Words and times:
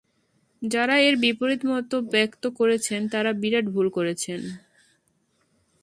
যারা 0.61 0.95
এর 0.99 1.15
বিপরীত 1.17 1.61
মত 1.65 1.91
ব্যক্ত 2.13 2.43
করেছেন, 2.59 3.01
তারা 3.07 3.31
বিরাট 3.33 3.65
ভুল 3.65 3.87
করেছেন। 3.89 4.39